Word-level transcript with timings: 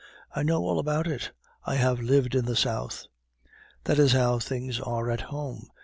I 0.35 0.41
know 0.41 0.63
all 0.63 0.79
about 0.79 1.05
it; 1.05 1.31
I 1.63 1.75
have 1.75 1.99
lived 2.01 2.33
in 2.33 2.45
the 2.45 2.55
south. 2.55 3.05
"That 3.83 3.99
is 3.99 4.13
how 4.13 4.39
things 4.39 4.79
are 4.79 5.11
at 5.11 5.21
home. 5.21 5.67